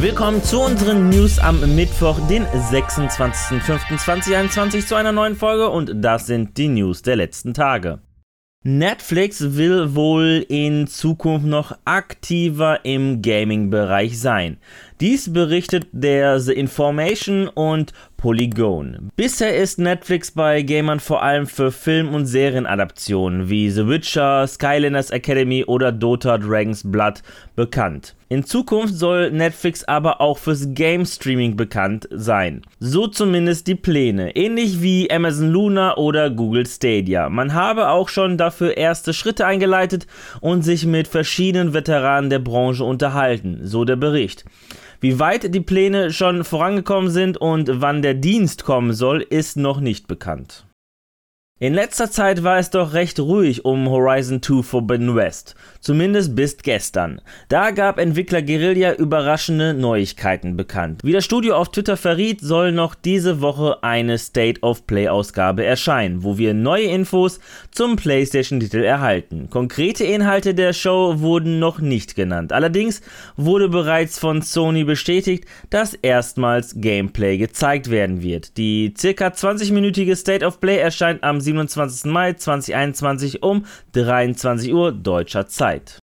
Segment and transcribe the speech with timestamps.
[0.00, 6.56] Willkommen zu unseren News am Mittwoch, den 26.05.2021 zu einer neuen Folge und das sind
[6.56, 7.98] die News der letzten Tage.
[8.62, 14.56] Netflix will wohl in Zukunft noch aktiver im Gaming-Bereich sein.
[15.00, 19.10] Dies berichtet der The Information und Polygon.
[19.16, 25.10] Bisher ist Netflix bei Gamern vor allem für Film- und Serienadaptionen wie The Witcher, Skylanders
[25.10, 27.22] Academy oder Dota Dragon's Blood
[27.56, 28.14] bekannt.
[28.28, 32.60] In Zukunft soll Netflix aber auch fürs Game Streaming bekannt sein.
[32.78, 37.30] So zumindest die Pläne, ähnlich wie Amazon Luna oder Google Stadia.
[37.30, 40.06] Man habe auch schon dafür erste Schritte eingeleitet
[40.42, 44.44] und sich mit verschiedenen Veteranen der Branche unterhalten, so der Bericht.
[45.00, 49.80] Wie weit die Pläne schon vorangekommen sind und wann der Dienst kommen soll, ist noch
[49.80, 50.66] nicht bekannt.
[51.62, 56.56] In letzter Zeit war es doch recht ruhig um Horizon 2 Forbidden West, zumindest bis
[56.56, 57.20] gestern.
[57.50, 61.02] Da gab Entwickler Guerilla überraschende Neuigkeiten bekannt.
[61.04, 65.62] Wie das Studio auf Twitter verriet, soll noch diese Woche eine State of Play Ausgabe
[65.62, 67.40] erscheinen, wo wir neue Infos
[67.70, 69.50] zum PlayStation-Titel erhalten.
[69.50, 72.54] Konkrete Inhalte der Show wurden noch nicht genannt.
[72.54, 73.02] Allerdings
[73.36, 78.56] wurde bereits von Sony bestätigt, dass erstmals Gameplay gezeigt werden wird.
[78.56, 82.10] Die circa 20-minütige State of Play erscheint am 27.
[82.10, 85.98] Mai 2021 um 23 Uhr deutscher Zeit.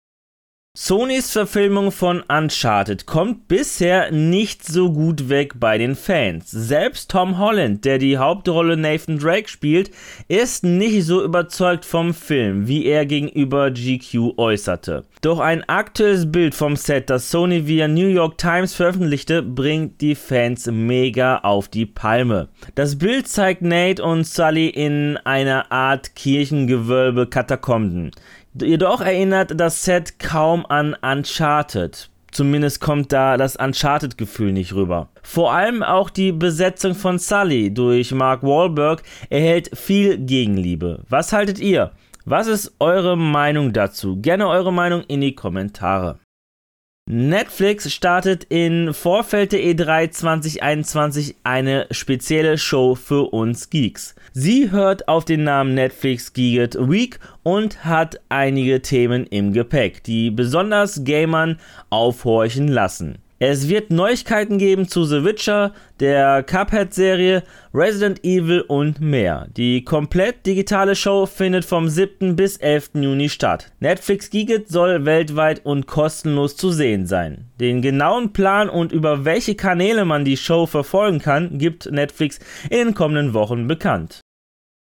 [0.76, 6.50] Sonys Verfilmung von Uncharted kommt bisher nicht so gut weg bei den Fans.
[6.50, 9.92] Selbst Tom Holland, der die Hauptrolle Nathan Drake spielt,
[10.30, 15.06] ist nicht so überzeugt vom Film, wie er gegenüber GQ äußerte.
[15.22, 20.16] Doch ein aktuelles Bild vom Set, das Sony via New York Times veröffentlichte, bringt die
[20.16, 22.50] Fans mega auf die Palme.
[22.74, 28.10] Das Bild zeigt Nate und Sully in einer Art Kirchengewölbe Katakomben.
[28.62, 32.10] Jedoch erinnert das Set kaum an Uncharted.
[32.32, 35.10] Zumindest kommt da das Uncharted-Gefühl nicht rüber.
[35.24, 41.02] Vor allem auch die Besetzung von Sully durch Mark Wahlberg erhält viel Gegenliebe.
[41.10, 41.92] Was haltet ihr?
[42.26, 44.18] Was ist eure Meinung dazu?
[44.22, 46.20] Gerne eure Meinung in die Kommentare.
[47.06, 54.16] Netflix startet in Vorfeld der E3 2021 eine spezielle Show für uns Geeks.
[54.32, 60.32] Sie hört auf den Namen Netflix Geeked Week und hat einige Themen im Gepäck, die
[60.32, 61.60] besonders Gamern
[61.90, 63.23] aufhorchen lassen.
[63.40, 69.48] Es wird Neuigkeiten geben zu The Witcher, der Cuphead-Serie, Resident Evil und mehr.
[69.58, 72.36] Die komplett digitale Show findet vom 7.
[72.36, 72.92] bis 11.
[72.94, 73.72] Juni statt.
[73.80, 77.46] Netflix Giget soll weltweit und kostenlos zu sehen sein.
[77.60, 82.40] Den genauen Plan und über welche Kanäle man die Show verfolgen kann, gibt Netflix
[82.70, 84.23] in den kommenden Wochen bekannt.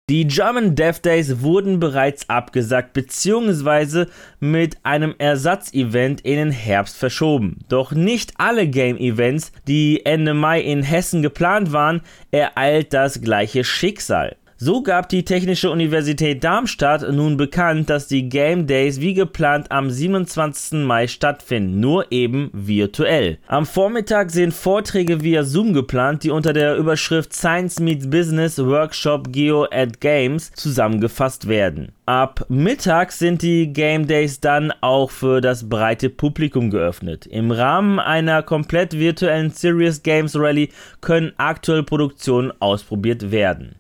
[0.10, 4.06] Die German Dev Days wurden bereits abgesagt bzw.
[4.40, 7.60] mit einem Ersatzevent in den Herbst verschoben.
[7.68, 12.00] Doch nicht alle Game-Events, die Ende Mai in Hessen geplant waren,
[12.32, 14.38] ereilt das gleiche Schicksal.
[14.60, 19.92] So gab die Technische Universität Darmstadt nun bekannt, dass die Game Days wie geplant am
[19.92, 20.80] 27.
[20.80, 23.38] Mai stattfinden, nur eben virtuell.
[23.46, 29.32] Am Vormittag sind Vorträge via Zoom geplant, die unter der Überschrift Science Meets Business Workshop
[29.32, 31.92] Geo at Games zusammengefasst werden.
[32.08, 37.28] Ab Mittag sind die Game Days dann auch für das breite Publikum geöffnet.
[37.28, 40.70] Im Rahmen einer komplett virtuellen Serious Games Rally
[41.00, 43.76] können aktuelle Produktionen ausprobiert werden.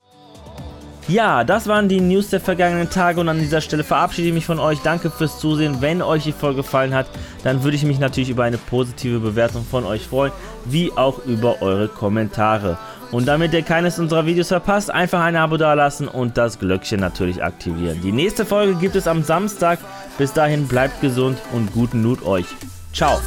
[1.08, 4.46] Ja, das waren die News der vergangenen Tage und an dieser Stelle verabschiede ich mich
[4.46, 4.80] von euch.
[4.84, 5.78] Danke fürs Zusehen.
[5.80, 7.08] Wenn euch die Folge gefallen hat,
[7.44, 10.34] dann würde ich mich natürlich über eine positive Bewertung von euch freuen,
[10.66, 12.78] wie auch über eure Kommentare.
[13.12, 17.42] Und damit ihr keines unserer Videos verpasst, einfach ein Abo dalassen und das Glöckchen natürlich
[17.42, 18.02] aktivieren.
[18.02, 19.80] Die nächste Folge gibt es am Samstag.
[20.18, 22.48] Bis dahin bleibt gesund und guten Loot euch.
[22.94, 23.18] Ciao.